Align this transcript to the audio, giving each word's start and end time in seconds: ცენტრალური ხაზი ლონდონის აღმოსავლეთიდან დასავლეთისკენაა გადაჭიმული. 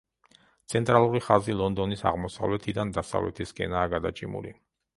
ცენტრალური 0.73 1.19
ხაზი 1.25 1.57
ლონდონის 1.59 2.01
აღმოსავლეთიდან 2.13 2.95
დასავლეთისკენაა 2.99 3.93
გადაჭიმული. 3.93 4.57